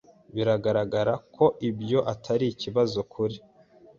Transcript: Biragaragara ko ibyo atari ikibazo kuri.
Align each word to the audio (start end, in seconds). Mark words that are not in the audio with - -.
Biragaragara 0.35 1.13
ko 1.35 1.45
ibyo 1.69 1.99
atari 2.13 2.45
ikibazo 2.53 2.99
kuri. 3.13 3.37